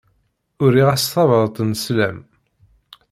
Uriɣ-as 0.63 1.05
tabrat 1.13 1.57
n 1.67 1.71
sslam. 1.77 2.17